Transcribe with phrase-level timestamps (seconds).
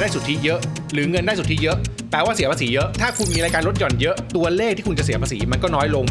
[0.00, 0.60] ายได้สุทธิเยอะ
[0.92, 1.76] หรือเงินได้สุทธิเยอะ
[2.10, 6.04] แปลว่าเสียภาษีเยอะ ถ้าคุณมีรายการลดหย่อนเยอะ ตัวเลขที่คุณจะเสียภาษีมันก็น้อยลง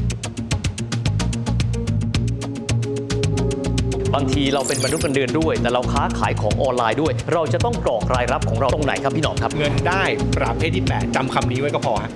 [4.15, 10.03] บางทีเราเป็นมนุษย์เงินเดือนด้วย แต่เราค้าขายของออนไลน์ด้วย เราจะต้องกรอกรายรับของเราตรงไหนครับพี่หนอมครับ เงินได้
[10.37, 12.11] ประเภทที่ 8จำคำนี้ไว้ก็พอฮะ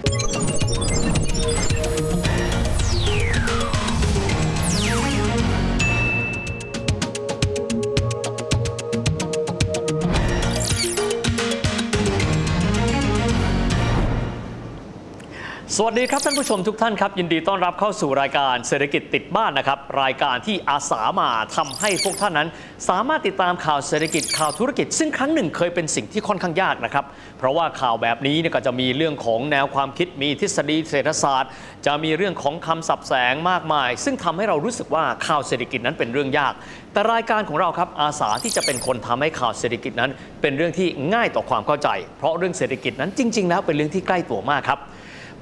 [15.77, 22.49] สวัสดีครับท่านผู้ชมทุกท่านครับ ยินดีต้อนรับเข้าสู่รายการเศรษฐกิจติดบ้านนะครับ รายการที่อาสามาทำให้พวกท่านนั้น
[22.90, 27.05] สามารถติดตามข่าวเศรษฐกิจข่าวธุรกิจ ซึ่งครั้งหนึ่งเคยเป็นสิ่งที่ค่อนข้างยากนะครับ
[27.38, 31.52] เพราะว่าข่าวแบบนี้เนี่ยก็จะมีเรื่องของแนวความคิดมีทฤษฎีเศรษฐศาสตร์
[31.85, 36.54] จะมีเรื่องของคำศัพท์แสงมากมาย ซึ่งทำให้เรารู้สึกว่าข่าวเศรษฐกิจนั้นเป็นเรื่องยาก
[36.94, 44.82] แต่รายการของเราครับอาสาที่จะเป็นคนทำให้ข่าวเศรษฐกิจนั้น เป็นเรื่องที่ง่ายต่อความเข้าใจ เพราะเรื่องเศรษฐกิจนั้นจริง ๆ แล้วเป็นเรื่องที่ใกล้ตัวมากครับ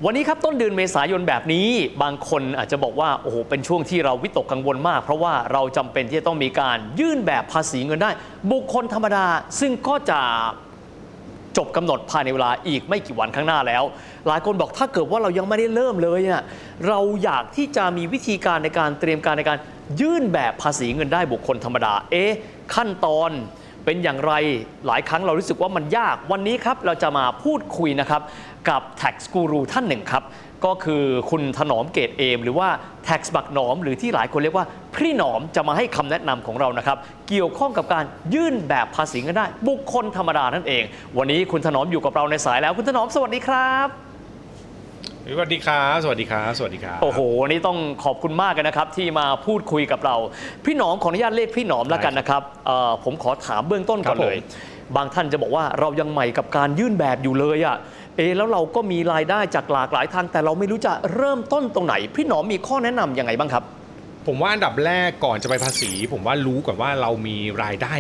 [0.06, 1.68] วันนี้ครับต้นเดือนเมษายนแบบนี้
[2.04, 8.12] บางคนอาจจะบอกว่าโอ้โหเป็นช่วงที่เราวิตกกังวลมาก เพราะว่าเราจำเป็นที่จะต้องมีการยื่นแบบภาษีเงินได้
[8.52, 9.26] บุคคลธรรมดา
[9.60, 10.22] ซึ่งก็จะ
[11.58, 13.84] จบกำหนดภายในเวลาอีกไม่กี่วันข้างหน้าแล้ว
[14.28, 16.44] หลายคนบอกถ้าเกิดว่าเรายังไม่ได้เริ่มเลยน่ะ
[16.88, 19.58] เราอยากที่จะมีวิธีการในการเตรียมการในการ
[20.02, 22.32] ยื่นแบบภาษีเงินได้บุคคลธรรมดา เอ๊ะ
[22.76, 23.32] ขั้นตอน
[23.86, 24.34] เป็นอย่างไร
[24.88, 28.22] หลายครั้งเรารู้สึกว่ามันยากวันนี้ครับเราจะมาพูดคุยนะครับ
[28.70, 30.23] กับ tax guru ท่านหนึ่งครับ
[30.66, 32.70] ก็คือคุณถนอมเกตเอม หรือว่า
[33.08, 36.98] tax บักหนอม หรือที่หลายคนเรียกว่าพี่หนอมจะมาให้คำแนะนำของเรานะครับ
[37.30, 40.84] เกี่ยวข้องกับการยื่นแบบภาษีเงินได้ บุคคลธรรมดานั่นเอง
[41.17, 43.88] วันนี้คุณถนอมอยู่กับเราในสายแล้วคุณถนอมสวัสดีครับ
[45.34, 50.16] สวัสดีครับสวัสดีครับสวัสดีครับโอ้โหวันนี้ต้องขอบคุณมากเลยนะครับ ที่มาพูดคุยกับเรา
[50.66, 54.39] พี่หนอมขออนุญาตเรียกพี่หนอมแล้วกันนะครับเอ่อผมขอถามเบื้องต้นก่อนครับผมเลย
[54.95, 57.78] บางท่านจะบอกว่าเรายังใหม่กับการยื่นแบบอยู่เลยอะ
[58.17, 63.64] เอะแล้วเราก็มีรายได้จากหลากหลายทาง แต่เราไม่รู้จะเริ่มต้นตรงไหน พี่หนอมมีข้อแนะนำยังไงบ้างครับ
[64.27, 67.94] ผมว่าอันดับแรกก่อนจะไปภาษี ผมว่ารู้ก่อนว่าเรามีรายได้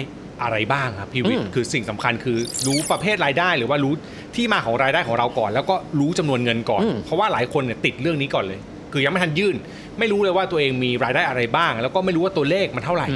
[0.43, 3.93] อะไรบ้างครับพี่วิทอืย์มคือสิ่งสำคัญคือรู้ประเภทรายได้ หรือว่ารู้
[4.35, 8.59] ที่มาของรายได้ของเราก่อน แล้วก็รู้จำนวนเงินก่อนอืมเพราะว่าหลายคนเนี่ยติดเรื่องนี้ก่อนเลย
[8.93, 9.55] คือยังไม่ทันยื่น
[9.99, 13.07] ไม่รู้เลยว่าตัวเองมีรายได้อะไรบ้าง แล้วก็ไม่รู้ว่าตัวเลขมันเท่าไหร่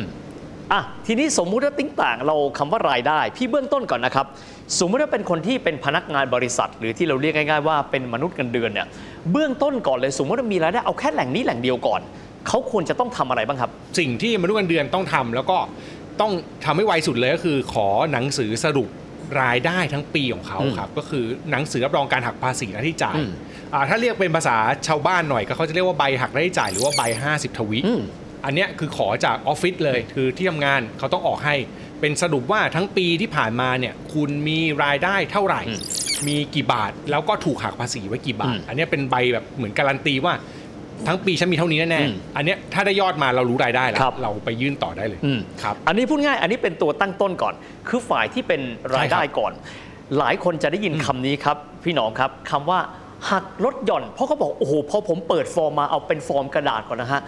[0.73, 4.25] อะทีนี้สมมุติว่าติ้งต่างเราคำว่ารายได้ พี่เบื้องต้นก่อนนะครับ
[4.79, 8.87] สมมุติว่าเป็นคนที่เป็นพนักงานบริษัท หรือที่เราเรียกง่ายๆว่าเป็นมนุษย์เงินเดือนเนี่ย
[9.31, 12.01] เบื้องต้นก่อนเลยสมมติว่ามีรายได้เอาแค่แหล่งนี้แหล่งเดียวก่อน
[12.47, 15.57] เขาควรจะต้องทำอะไรบ้างครับ สิ่งที่มนุษย์เงินเดือนต้องทำแล้วก็
[16.21, 16.31] ต้อง
[16.65, 18.89] ทำให้ไวสุดเลยก็คือ ขอหนังสือสรุป
[19.41, 23.29] รายได้ทั้งปีของเขาอืมครับก็คือหนังสือรับรองการหักภาษีหน้าที่จ่ายอืม
[23.73, 27.01] อ่าถ้าเรียกเป็นภาษาชาวบ้านหน่อยก็เขาจะเรียกว่าใบหักหน้าที่จ่ายหรือว่าใบ
[27.33, 27.79] 50 ทวี
[28.45, 31.55] อืมอันเนี้ยคือขอจากออฟฟิศเลยคือที่ทำงานเขาต้องออกให้
[32.01, 35.81] เป็นสรุปว่าทั้งปีที่ผ่านมาเนี่ยคุณมีรายได้เท่าไหร่อืม
[36.27, 40.33] มีกี่บาทแล้วก็ถูกหักภาษีไว้กี่บาทอืมอันเนี้ยเป็นใบแบบเหมือนการันตีว่า
[41.07, 47.53] ทั้งปีฉันมีเท่านี้แน่อืมๆอันเนี้ยถ้าได้ยอดมาเรารู้รายได้แล้ครัวบเราไปยื่นต่อได้เลยอืมครับ อันนี้พูดง่ายอันนี้เป็นตัวตั้งต้นก่อน
[47.87, 48.61] คือฝ่ายที่เป็น
[48.95, 49.51] รายได้ใช่ครับก่อน
[50.17, 52.79] หลายคนจะได้ยินคำนี้ครับ พี่น้องครับคำว่า
[53.31, 57.21] หักลดหย่อน เพราะเขาบอก โอ้โห พอผมเปิดฟอร์มมาเอาเป็นฟอร์มกระดาษก่อนนะฮะ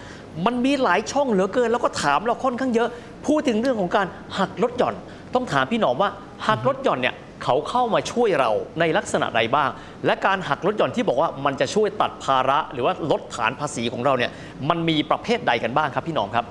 [0.46, 2.90] มันมีหลายช่องเหลือเกิน แล้วก็ถามเราค่อนข้างเยอะ
[3.28, 4.08] พูดถึงเรื่องของการ
[4.40, 4.96] หักลดหย่อน
[5.34, 6.10] ต้องถามพี่หนอมว่า
[6.48, 9.70] หักลดหย่อนเนี่ยเขาเข้ามาช่วยเราในลักษณะใดบ้าง
[10.06, 14.32] และการหักลดหย่อนที่บอกว่ามันจะช่วยตัดภาระ หรือว่าลดฐานภาษีของเราเนี่ย
[14.70, 16.46] มันมีประเภทใดกันบ้างครับพี่หนอมครับ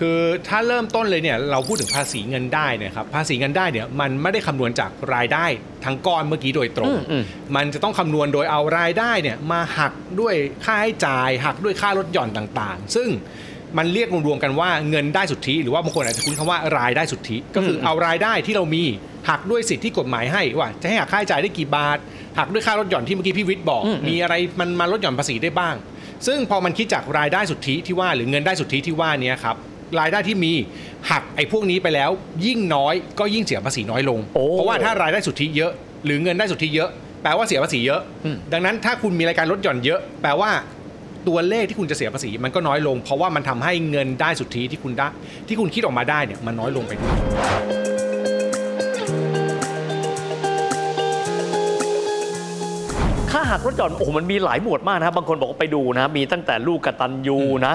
[0.00, 0.18] คือ
[0.48, 5.46] ถ้าเริ่มต้นเลยเนี่ยเราพูดถึงภาษีเงินได้เนี่ยครับภาษีเงินได้เนี่ยมันไม่ได้คำนวณจากรายได้
[5.84, 7.24] ทั้งก้อนเมื่อกี้โดยตรงอืมอืม
[7.56, 13.08] มันจะต้องคำนวณโดยเอารายได้เนี่ยมาหักด้วยค่าให้จ่าย หักด้วยค่าลดหย่อนต่างๆ ซึ่ง
[13.78, 18.84] มันเรียกรวมๆกันว่าเงินได้สุทธิ หรือว่าบางคนอาจจะคุ้นคำว่ารายได้สุทธิ ก็คือเอารายได้ที่เรามี
[19.28, 21.98] หักด้วยสิทธิที่กฎหมายให้ว่า จะให้หักค่าใช้จ่ายได้กี่บาท
[22.38, 25.74] หักด้วยค่าลดหย่อนที่เมื่อกี้พี่วิทย์บอกอืมอืมมีอะไรมันมาลดหย่อนภาษีได้บ้าง
[26.26, 29.56] ซึ่งพอมันคิดจากรายได้สุทธิที่ว่าหรือเงินได้สุทธิที่ว่าเนี้ครับ
[30.00, 30.52] รายได้ที่มี
[31.10, 32.10] หักไอ้พวกนี้ไปแล้ว
[32.46, 35.72] ยิ่งน้อยก็ยิ่งเสียภาษีน้อยลงโอ้เพราะว่าถ้ารายได้สุทธิเยอะ
[36.04, 36.90] หรือเงินได้สุทธิเยอะ
[37.22, 40.50] แปลว่าเสียภาษีเยอะอืมดังนั้นถ้าคุณมีรายการลดหย่อนเยอะ แปลว่า
[41.28, 45.08] ตัวเลขที่คุณจะเสียภาษีมันก็น้อยลง เพราะว่ามันทำให้เงินได้สุทธิที่คุณได้
[45.48, 47.16] ที่คุณคิดออกมาได้เนี่ยมันน้อยลงไปด้วย
[53.36, 57.74] ค่าหักลดหย่อนโอ้โหมันมีหลายหมวดมากนะครับบางคนบอกว่าไปดูนะมีตั้งแต่ลูกกตันยูนะ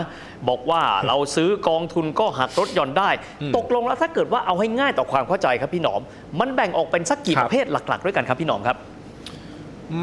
[0.49, 3.09] บอกว่าเราซื้อกองทุนก็หักลดหย่อนได้
[3.41, 6.01] อืมตกลงแล้วถ้าเกิดว่าเอาให้ง่ายต่อความเข้าใจครับพี่หนอม
[6.39, 8.77] มันแบ่งออกเป็นสักกี่ครัปบระเภทหลัก ๆ ด้วยกันครับพี่หนอมครับ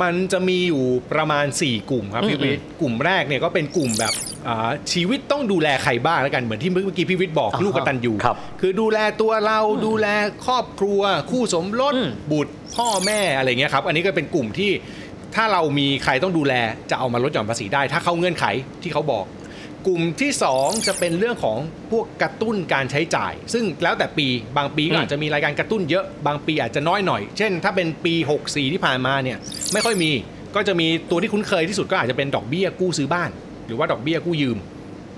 [0.02, 4.12] มันจะมีอยู่ประมาณ 4 กลุ่มครับอืมพี่วิทย์กลุ่มแรกเนี่ยก็เป็นกลุ่มแบบ
[4.48, 10.06] อ่าชีวิตต้องดูแลใครบ้างแล้วกันเหมือนที่เมื่อกี้พี่วิทย์บอกอ่าฮะลูกกตันยูครับคือดูแลตัวเราดูแล
[10.46, 11.00] ครอบครัว
[11.30, 14.70] คู่สมรสอืมบุตรพ่อแม่อะไรเงี้ยครับ อันนี้ก็เป็นกลุ่มที่
[15.34, 16.54] ถ้าเรามีใครต้องดูแล
[16.90, 18.44] จะเอามาลดหย่อนภาษีได้ ถ้าเข้าเงื่อนไข
[18.82, 19.24] ที่เขาบอก
[19.86, 20.30] กลุ่มที่
[20.60, 21.58] 2 จะเป็นเรื่องของ
[21.90, 24.26] พวกกระตุ้นการใช้จ่าย ซึ่งแล้วแต่ปี
[24.56, 28.14] บางปีก็อาจจะมีรายการกระตุ้นเยอะบางปีอาจจะน้อยหน่อย เช่น ถ้าเป็นปี
[28.44, 29.38] 64 ที่ผ่านมาเนี่ย
[29.72, 30.10] ไม่ค่อยมี
[30.56, 33.30] ก็จะมีตัวที่คุ้นเคยที่สุดก็อาจจะเป็นดอกเบี้ยกู้ซื้อบ้าน
[33.66, 34.58] หรือว่าดอกเบี้ยกู้ยืม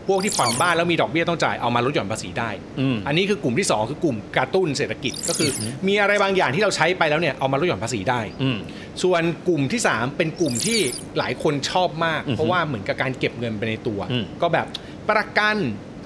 [0.08, 2.50] พวกที่ผ่อนบ้านแล้วมีดอกเบี้ยต้องจ่ายเอามาลดหย่อนภาษีได้
[2.80, 5.50] อืมอันนี้คือกลุ่มที่ 2 คือกลุ่มกระตุ้นเศรษฐกิจก็คือ
[5.86, 8.58] มีอะไรบางอย่างที่เราใช้ไปแล้วเนี่ยเอามาลดหย่อนภาษีได้อืม
[9.02, 10.78] ส่วนกลุ่มที่ 3 เป็นกลุ่มที่
[11.18, 14.66] หลายคนชอบมากอือฮึเพราะว่าเหมือนกับการเก็บเงินไปในตัวอืมก็แบบ
[15.10, 15.56] ประกัน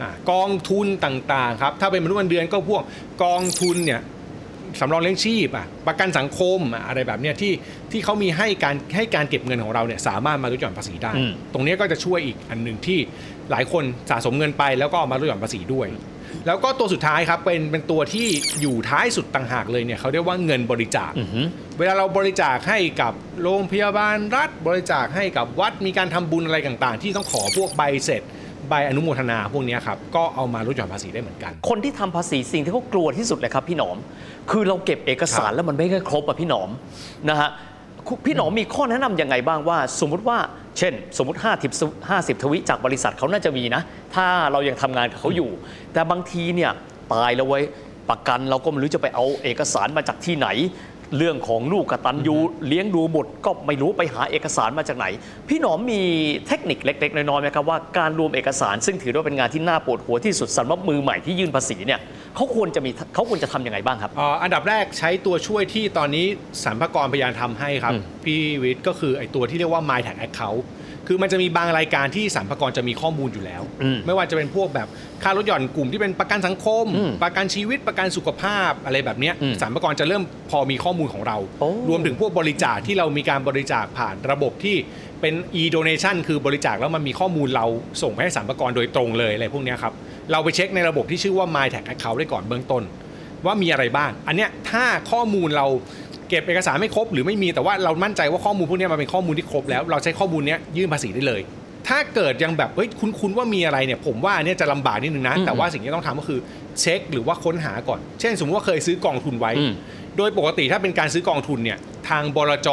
[0.00, 2.82] อ่ากองทุนต่างๆครับถ้าเป็นมนุษย์เงินเดือนก็พวก
[3.22, 4.00] กองทุนเนี่ย
[4.80, 7.52] สำรองเลี้ยงชีพอะประกันสังคมอะอะไรแบบเนี้ยที่
[7.92, 12.98] ที่เขามีให้การให้การเก็บเงินของเราเนี่ยสามารถมาลดหย่อนภาษีได้อืมตรงเนี้ยก็จะช่วยอีกอันหนึ่งที่
[13.50, 15.86] หลายคนสะสมเงินไปแล้วก็เอามาลดหย่อนภาษีด้วย
[16.46, 18.28] แล้วก็ตัวสุดท้ายครับเป็นเป็นตัวที่
[18.60, 21.46] อยู่ท้ายสุดต่างหากเลยเนี่ยเขาเรียกว่าเงินบริจาคอือหือ
[21.78, 23.12] เวลาเราบริจาคให้กับ
[23.42, 28.22] โรงพยาบาลรัฐ บริจาคให้กับวัดมีการทำบุญอะไรต่าง ๆ ที่ต้องขอพวกใบเสร็จ
[28.68, 33.96] ใบอนุโมทนาพวกเนี้ยครับก็เอามาลดหย่อนภาษีได้เหมือนกัน คนที่ทำภาษีสิ่งที่เขากลัวที่สุดเลยครับพี่หนอม
[34.50, 36.70] คือเราเก็บเอกสารครับแล้วมันไม่ค่อยครบอะพี่หนอม
[37.30, 37.50] นะฮะ
[38.06, 40.38] คุณพี่หนอมมีข้อแนะนำยังไงบ้างว่า สมมุติว่า
[40.78, 43.82] เช่น สมมติ 50 50 ทวิจากบริษัทเขาน่าจะมีนะ
[44.14, 45.50] ถ้าเรายังทำงานกับเขาอยู่
[45.92, 46.70] แต่บางทีเนี่ย
[47.12, 47.64] ตายแล้วไว้ย
[48.10, 50.48] ประกันเราก็ไม่รู้จะไปเอาเอกสารมาจากที่ไหน
[51.16, 52.36] เรื่องของลูกกตันยู
[52.68, 55.06] เลี้ยงดูบุตรก็ไม่รู้ไปหาเอกสารมาจากไหน
[55.48, 56.02] พี่หนอมมี
[56.46, 62.00] เทคนิคเล็ก ๆ น้อยๆไหมครับว่าการรวมเอกสารซึ่งถือว่าเป็นงานที่น่าปวดหัวที่สุดสำหรับมือใหม่ที่ยื่นภาษีเนี่ย
[62.36, 66.26] เขาควรจะมีเขาควรจะทำยังไงบ้างครับเอ่ออันดับแรกใช้ตัวช่วยที่ตอนนี้
[66.64, 70.62] สรรพากรพยายามทำให้ครับอืมพี่วิทย์ก็คือไอตัวที่เรียกว่า My Tag Account
[71.08, 74.88] คือมันจะมีบางรายการที่สรรพากรจะมีข้อมูลอยู่แล้วอืมไม่ว่าจะเป็นพวกแบบ
[75.22, 84.76] ค่ารถหย่อนกลุ่มที่เป็นประกันสังคมอืมประกันชีวิตประกันสุขภาพอะไรแบบเนี้ยอืมสรรพากรจะเริ่มพอมีข้อมูลของเราโอ้รวมถึงพวกบริจาคที่เรามีการบริจาคผ่านระบบที่
[85.20, 87.66] เป็น e-donation คือบริจาคแล้วมันมีข้อมูลเรา
[88.02, 89.92] ส่งไปให้สรรพากรโดยตรงเลยอะไรพวกเนี้ยครับ
[90.32, 92.84] เราไปเช็คในระบบที่ชื่อว่า My Tag Account ได้ก่อนเบื้องต้น
[93.46, 95.66] ว่ามีอะไรบ้าง อันเนี้ยถ้าข้อมูลเรา
[96.28, 101.40] เก็บเอกสารไม่ครบหรือไม่มีแต่ว่าเรามั่นใจว่าข้อมูลพวกนี้มันเป็นข้อมูลที่ครบแล้วเราใช้ข้อมูลนี้ยยื่นภาษีได้เลย
[101.88, 106.40] ถ้าเกิดยังแบบเฮ้ยคุ้นๆว่ามีอะไรเนี่ยผมว่าอันเนี้ยจะลำบากนิดนึงนะอืมแต่ว่าสิ่งที่ต้องทำก็คือ
[106.80, 109.74] เช็คหรือว่าค้นหาก่อน เช่น สมมติว่าเคยซื้อกองทุนไว้อืม
[110.18, 111.78] โดยปกติถ้าเป็นการซื้อกองทุนเนี่ย
[112.08, 112.68] ทางบลจ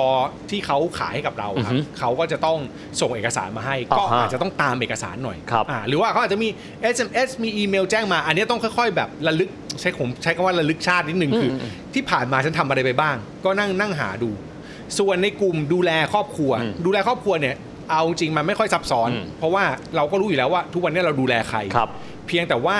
[0.49, 2.57] ที่เขาขายให้กับเราครับอือฮึเขาก็จะต้อง
[3.01, 6.49] ส่งเอกสารมาให้ ก็อ่าฮะอาจจะต้องตามเอกสารหน่อยครับอ่าหรือว่าเขาอาจจะมี
[6.95, 9.49] SMS มีอีเมลแจ้งมา อันเนี้ยต้องค่อย ๆ แบบระลึก
[9.81, 13.15] ใช้ผมใช้คำว่าระลึกชาตินิดนึงคืออมที่ผ่านมาฉันทำอะไรไปบ้าง
[13.45, 14.29] ก็นั่งนั่งหาดู
[14.99, 17.55] ส่วนในกลุ่มดูแลครอบครัวอืมดูแลครอบครัวเนี่ย
[17.91, 19.63] เอาจริงมันไม่ค่อยซับซ้อนอืมเพราะว่า
[19.95, 21.89] เราก็รู้อยู่แล้วว่า ทุกวันนี้เราดูแลใครครับ
[22.27, 22.77] เพียงแต่ว่า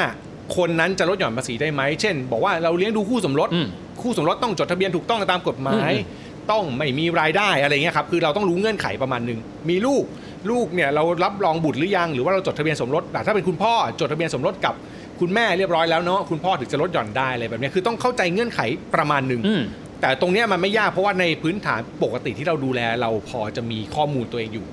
[0.58, 3.68] คนนั้นจะลดหย่อนภาษีได้ไหมเช่น บอกว่าเราเลี้ยงดูคู่สมรสอืม
[4.02, 10.04] คู่สมรสต้องจดทะเบียนถูกต้องตามกฎหมายอืมต้องไม่มีรายได้อะไรเงี้ยครับคือเราต้องรู้เงื่อนไขประมาณหนึ่งมีลูก
[10.52, 14.74] ลูกเนี่ยเรารับรองบุตรหรือยังหรือว่าเราจดทะเบียนสมรสแต่ถ้าเป็นคุณพ่อจดทะเบียนสมรสกับ
[15.20, 18.60] คุณแม่เรียบร้อยแล้วเนาะคุณพ่อถึงจะลดหย่อนได้อะไรแบบเนี้ยคือต้องเข้าใจเงื่อนไข
[18.96, 19.64] ประมาณหนึ่งอืม
[20.02, 24.66] แต่ตรงเนี้ยมันไม่ยากเพราะว่าในพื้นฐานปกติที่เราดูแลเราพอจะมีข้อมูลตัวเองอยู่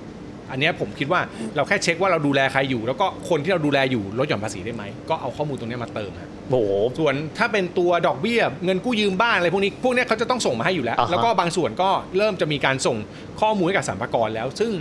[0.50, 1.20] อันเนี้ยผมคิดว่า
[1.56, 12.96] เราแค่เช็คว่าเราดูแลใครอยู่ แล้วก็คนที่เราดูแลอยู่ลดหย่อนภาษีได้ไหมก็เอาข้อมูลตรงเนี้ยมาเติมฮะโอ้โหส่วนถ้าเป็นตัวดอกเบี้ยเงินกู้ยืมบ้านอะไรพวกนี้พวกเนี้ยเขาจะต้องส่งมาให้อยู่แล้วอ่าฮะแล้วก็บางส่วนก็เริ่มจะมีการส่ง
[13.40, 14.72] ข้อมูลให้กับสรรพากรแล้ว ซึ่ง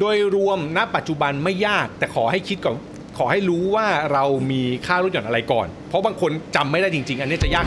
[0.00, 2.74] โดยรวมณปัจจุบันไม่ยากแต่ขอให้คิดก่อน
[3.18, 7.66] ขอให้รู้ว่าเรามีค่าลดหย่อนอะไรก่อน เพราะบางคนจำไม่ได้จริง ๆ อันนี้จะยาก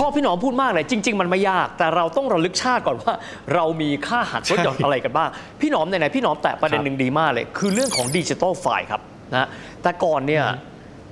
[0.00, 3.12] ชอบพี่หนอมพูดมากเลย จริง ๆ มันไม่ยาก แต่เราต้องระลึกชาติก่อนว่า
[3.54, 5.28] เรามีค่าหักลดหย่อนอะไรกันบ้าง
[5.60, 9.00] พี่หนอมไหนๆพี่หนอมแตะประเด็นหนึ่งดีมากเลย คือเรื่องของดิจิทัลไฟล์ครับ
[9.34, 9.48] นะ
[9.82, 10.44] แต่ก่อนเนี่ย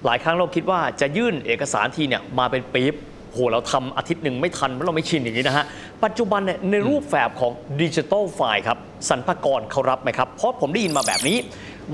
[0.05, 2.95] หลายครั้งเราคิดว่าจะยื่นเอกสารทีเนี่ยมาเป็นปี๊บ
[3.33, 5.65] โหเราทำอาทิตย์หนึ่งไม่ทันเพราะเราไม่ชินอย่างนี้นะฮะ
[6.05, 7.53] ปัจจุบันเนี่ยในรูปแบบของ
[7.83, 8.79] ดิจิทัลไฟล์ครับ
[9.09, 11.39] สรรพากรเขารับไหมครับ เพราะผมได้ยินมาแบบนี้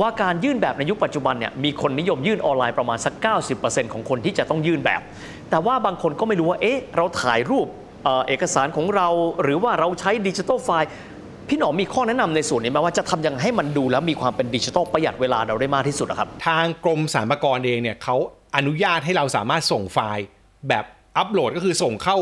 [0.00, 3.14] ว่าการยื่นแบบในยุคปัจจุบันเนี่ยมีคนนิยมยื่นออนไลน์ประมาณสัก
[3.54, 5.00] 90%ของคนที่จะต้องยื่นแบบ
[5.50, 7.66] แต่ว่าบางคนก็ไม่รู้ว่าเอ๊ะเราถ่ายรูป
[8.04, 9.08] เอเอกสารของเรา
[9.42, 10.90] หรือว่าเราใช้ดิจิทัลไฟล์
[11.48, 18.16] พี่หนอมมีข้อแนะนำในส่วนนี้ไหมว่าจะทำยังให้มันดูแล้วมีความเป็นดิจิทัลประหยัดเวลาเราได้มากที่สุดอะครับ ทางกรมสรรพากรเองเนี่ยเขา
[18.56, 20.24] อนุญาตให้เราสามารถส่งไฟล์
[20.68, 20.84] แบบ
[21.18, 22.16] อัปโหลดก็คือส่งเข้า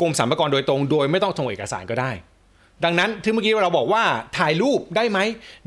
[0.00, 2.10] กรมสรรพากรโดยตรง โดยไม่ต้องส่งเอกสารก็ได้
[2.84, 4.02] ดังนั้นที่เมื่อกี้เราบอกว่า
[4.38, 5.18] ถ่ายรูปได้ไหม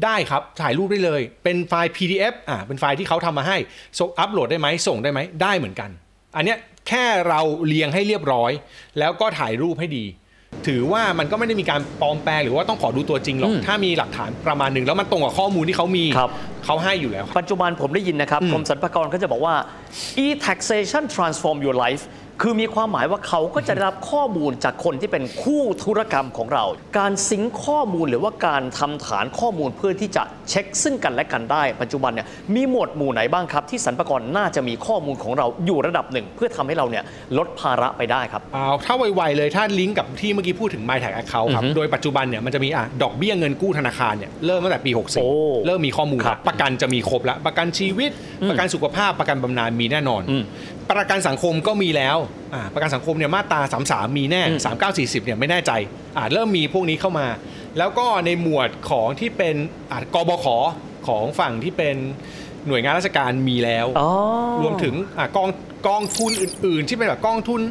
[0.05, 3.57] ได้ครับ ถ่ายรูปได้เลย เป็นไฟล์ PDF อ่าเป็นไฟล์ที่เขาทำมาให้
[3.99, 5.89] ส่งอัปโหลดได้ไหมส่งได้ไหมได้เหมือนกัน
[6.35, 8.51] อันเนี้ยแค่เราเรียงให้เรียบร้อย
[8.99, 10.05] แล้วก็ถ่ายรูปให้ดี
[10.67, 16.31] ถือว่ามันก็ไม่ได้มีการปลอมแปลงหรือว่าต้องขอดูตัวจริงหรอกอืมถ้ามีหลักฐานประมาณหนึ่งแล้วมันตรงกับข้อมูลที่เขามีครับ
[16.65, 19.55] เขาให้อยู่แล้วครับปัจจุบันผมได้ยินนะครับอืมกรมสรรพากรก็จะบอกว่า
[20.23, 22.03] e-taxation transform your life
[22.43, 26.63] คือมีความหมายว่าเขาก็จะได้รับข้อมูลจากคนที่เป็นคู่ธุรกรรมของเรา
[26.97, 37.03] การซิงค์ข้อมูลหรือว่าการทำฐานข้อมูลเพื่อที่จะเช็คซึ่งกันและกันได้ ปัจจุบันเนี่ยมีหมวดหมู่ไหนบ้างครับ ที่สรรพากรน่าจะมีข้อมูลของเราอยู่ระดับหนึ่ง เพื่อทำให้เราเนี่ย
[37.37, 48.11] ลดภาระไปได้ครับเอาถ้าไวๆเลยถ้าลิงก์กับที่เมื่อกี้พูดถึง My Tag Account ครับอือฮึโดยปัจจุบันเนี่ยมันจะมีอะดอกเบี้ยเงินกู้ธนาคารเนี่ยเริ่มตั้งแต่ปีโอ้64เริ่มมีข้อมูลครับประกันจะมีครบแล้วประกันชีวิต
[48.49, 50.45] ประกันสุขภาพประกันบำนาญมีแน่นอนอืม
[50.91, 52.28] ประกันสังคมก็มีแล้วอ่า
[52.73, 55.71] ประกันสังคมเนี่ยมาตรา33 มีแน่อืม39 40เนี่ยไม่แน่ใจ
[56.17, 57.27] อ่าเริ่มมีพวกนี้เข้ามา
[57.77, 59.55] แล้วก็ในหมวดของที่เป็น
[59.91, 60.45] อ่ากบข
[61.07, 61.95] ของฝั่งที่เป็น
[62.67, 64.09] หน่วยงานราชการมีแล้วอ๋อ
[64.63, 65.49] รวมถึงอะกอง
[65.87, 67.61] กองทุนอื่น ๆ ที่เป็นแบบกองทุน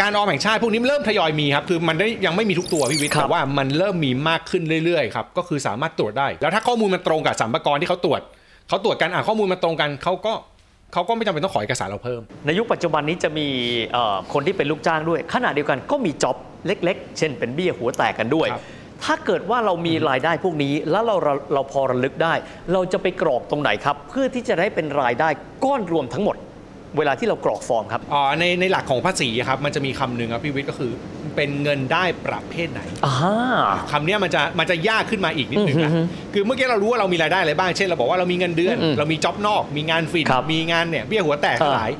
[0.00, 8.20] การออมแห่งชาติพวกนี้เริ่มทยอยมีครับคือมันได้ยังไม่มีทุกตัวพี่วิทย์ครับแต่ว่ามันเริ่มมีมากขึ้นเรื่อยๆครับก็คือสามารถตรวจได้ แล้วถ้าข้อมูลมันตรงกับสัมภาระที่เขาตรวจ
[8.68, 10.32] เขาตรวจกันอะข้อมูลมันตรงกันเขาก็
[10.92, 13.46] เขาก็ไม่จำเป็นต้องขอเอกสารเราเพิ่ม ในยุคปัจจุบันนี้จะมี
[13.92, 18.64] เอ่อคนที่เป็นลูกจ้างด้วย ขณะเดียวกันก็มีจ็อบเล็ก ๆ เช่น เป็นเบี้ยหัวแตกกันด้วยครับ
[19.04, 22.34] ถ้าเกิดว่าเรามีรายได้พวกนี้ แล้วเราเราเราพอระลึกได้
[22.72, 25.28] เราจะไปกรอกตรงไหนครับ เพื่อที่จะได้เป็นรายได้
[25.64, 26.36] ก้อนรวมทั้งหมด
[26.98, 30.92] เวลาที่เรากรอกฟอร์มครับอ่าในในหลักของภาษีครับมันจะมีคำหนึ่งครับพี่วิทย์ก็คือ
[31.38, 33.14] เป็นเงินได้ประเภทไหนอ่า
[33.90, 36.00] คำเนี้ยมันจะมันจะยากขึ้นมาอีกนิดหนึ่งนะอือฮึ
[36.34, 41.90] คือเมื่อกี้เรารู้ว่าเรามีรายได้อะไรบ้าง เช่นเราบอกว่าเรามีเงินเดือนอืมเรามีจ็อบนอก มีงานฟรีครับมีงานเนี่ยเบี้ยหัวแตกทั้งหลาย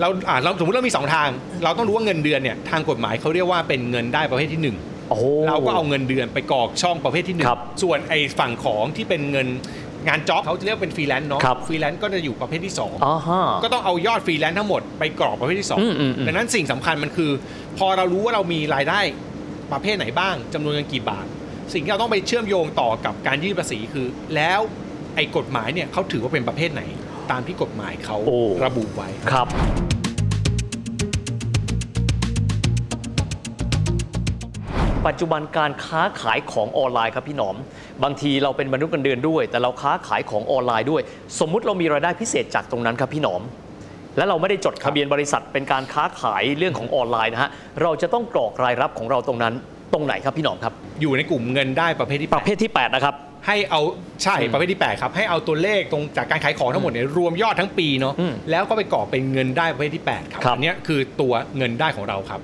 [0.00, 1.28] เราอ่าเราสมมติเรามีสองทาง
[1.64, 4.76] เราต้องรู้ว่าเงินเดือนเนี่ยทางกฎหมายเขาเรียกว่าเป็นเงินได้ประเภทที่หนึ่ง
[5.10, 9.48] โอ้เราก็เอาเงินเดือนไปกรอกช่องประเภทที่หนึ่งครับส่วนไอ้ฝั่งของที่เป็นเงิน
[10.08, 17.30] งาน job เขาจะเรียกเป็นฟรีแลนซ์เนาะครับฟรีแลนซ์ก็จะอยู่ประเภทที่สองอ่าฮะก็ต้องเอายอดฟรีแลนซ์ทั้งหมดไปกรอกประเภทที่อืมอืมอืม2ดังนั้นสิ่งสำคัญมันคือ
[17.78, 19.00] พอเรารู้ว่าเรามีรายได้
[19.72, 21.26] ประเภทไหนบ้างจำนวนเงินกี่บาท
[21.72, 24.60] สิ่งที่เราต้องไปเชื่อมโยงต่อกับการยื่นภาษีคือ แล้ว
[25.16, 26.82] ไอ้กฎหมายเนี่ยเขาถือว่าเป็นประเภทไหน
[27.30, 29.46] ตามที่กฎหมายเขาโอ้ระบุไว้ครับ
[35.06, 37.56] ปัจจุบันการค้าขายของออนไลน์ครับพี่หนอม
[38.04, 41.02] บางทีเราเป็นมนุษย์เงินเดือนด้วย แต่เราค้าขายของออนไลน์ด้วย
[41.40, 43.42] สมมุติเรามีรายได้พิเศษจากตรงนั้นครับพี่หนอม
[44.16, 47.50] และเราไม่ได้จดทะเบียนบริษัทเป็นการค้าขายเรื่องของออนไลน์นะฮะ
[47.82, 49.54] เราจะต้องกรอกรายรับของเราตรงนั้น
[49.92, 53.14] ตรงไหนครับพี่หนอมครับ อยู่ในกลุ่มเงินได้ประเภทที่ประเภทที่ 8 นะครับ
[53.46, 53.80] ให้เอา
[54.22, 62.40] ใช่อืมประเภทที่ 8 ครับ ให้เอาตัวเลขตรงจากการขายของทั้งหมดเนี่ยรวมยอดทั้งปีเนาะอืมแล้วก็ไปกรอกเป็นเงินได้ประเภทที่ 8 ครับครับอันเนี้ยคือตัวเงินได้ของเราครับ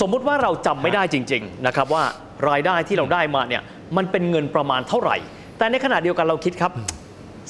[0.00, 2.04] สมมุติว่าเราจำไม่ได้จริงๆนะครับว่า
[2.48, 3.62] รายได้ที่เราได้มาเนี่ย
[3.96, 5.16] มันเป็นเงินประมาณเท่าไหร่
[5.58, 6.72] แต่ในขณะเดียวกันเราคิดครับ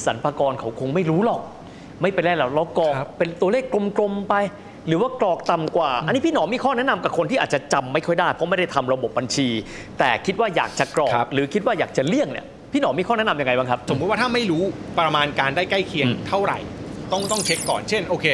[0.04, 1.40] สรรพากรเขาคงไม่รู้หรอก
[2.02, 3.64] ไม่เป็นไรหรอกเรากรอกครับเป็นตัวเลข
[3.98, 4.34] กลมๆไป
[4.88, 9.48] หรือว่ากรอกต่ำกว่า อันนี้พี่หนอมมีข้อแนะนำกับคนที่อาจจะจำไม่ค่อยได้ เพราะไม่ได้ทำระบบบัญชี
[9.98, 14.62] แต่คิดว่าอยากจะกรอกครับหรือคิดว่าอยากจะเลี่ยงเนี่ยพี่หนอมมีข้อแนะนำยังไงบ้างครับ สมมุติว่าถ้าไม่รู้
[14.98, 16.58] ประมาณการได้ใกล้เคียงอืมเท่าไหร่
[17.12, 18.26] ต้องต้องเช็คก่อนเช่นโอเค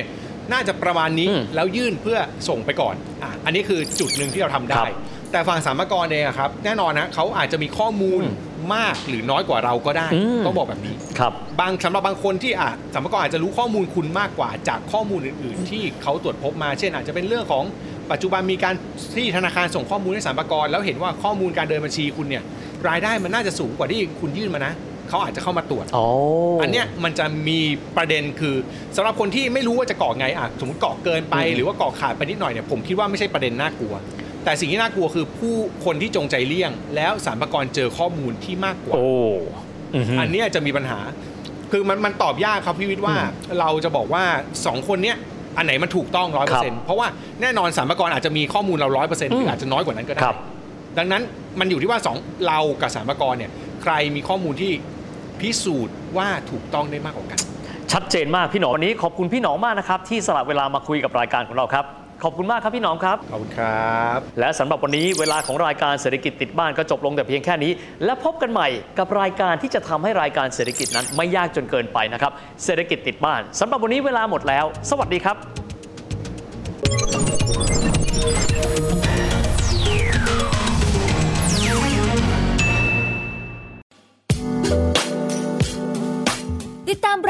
[0.52, 4.86] น่าจะประมาณนี้อืมแล้วยื่นเพื่อส่งไปก่อนอะอันนี้คือจุดหนึ่งที่เราทำคได้รับ
[5.32, 17.64] แต่ฝั่งสามกรเองอะครับแน่นอนนะเขาอาจจะมีข้อมูลอืมมากหรือน้อยกว่าเราก็ได้อืมต้องบอกแบบนี้ครับบางสำหรับบางคนที่อะสามกรอาจจะรู้ข้อมูลคุณมากกว่าจากข้อมูลอื่น ๆ ที่เขาตรวจพบมา เช่น อาจจะเป็นเรื่องของ
[18.10, 18.74] ปัจจุบันมีการ
[19.16, 22.42] ที่ธนาคารส่งข้อมูลให้สามกรแล้วเห็นว่าข้อมูลการเดินบัญชีคุณเนี่ย
[22.88, 24.72] รายได้มันน่าจะสูงกว่าที่คุณยื่นมานะ
[25.10, 26.06] เขาอาจจะเข้ามาตรวจอ๋อ
[26.62, 27.58] อันเนี้ยมันจะมี
[27.96, 28.56] ประเด็นคือ
[28.96, 33.94] สำหรับคนที่ไม่รู้ว่าจะกรอกไงอะสมมติกรอกเกินไปอืมหรือว่ากรอกขาดไปนิดหน่อยเนี่ยผมคิดว่าไม่ใช่ประเด็นน่ากลัว
[34.44, 39.06] แต่สิ่งที่น่ากลัวคือผู้คนที่จงใจเลี่ยง แล้วสรรพากรเจอข้อมูลที่มากกว่าโอ้
[39.94, 41.00] อือฮึอันเนี้ยจะมีปัญหา
[41.72, 44.24] คือมันมันตอบยากครับพี่วิทย์ว่าอืมเราจะบอกว่า
[44.58, 45.16] 2คนเนี้ย
[45.56, 47.06] อันไหนมันถูกต้องร้อยคเปอรัร์เซ็นต์เพราะว่า
[47.42, 50.36] แน่นอนสรรพากรอาจจะมีข้อมูลเราร้อยเปอร์เซ็นต์หรืออาจจะน้อยกว่านั้นก็ได้ครับ
[50.98, 51.22] ดังนั้น
[51.60, 53.50] มันอยู่ที่ว่าสองเรากับสรรพากรเนี่ย
[53.82, 54.72] ใครมีข้อมูลที่
[55.40, 57.40] พิสูจน์ว่าถูกต้องได้มากกว่ากัน
[57.92, 61.84] ชัดเจนมากพี่หนอมวันนี้ขอบคุณพี่หนอมมากนะครับที่สละเวลามาคุยกับรายการของเราครับ
[62.24, 67.72] ขอบคุณมากครับพี่หนอมครับ ขอบคุณครับ และสำหรับวันนี้เวลาของรายการเศรษฐกิจติดบ้านก็จบลงแต่เพียงแค่นี้
[68.04, 68.68] และพบกันใหม่
[68.98, 72.32] กับรายการที่จะทำให้รายการเศรษฐกิจนั้นไม่ยากจนเกินไปนะครับ
[72.64, 75.36] เศรษฐกิจติดบ้านสำหรับวันนี้เวลาหมดแล้ว สวัสดีครับ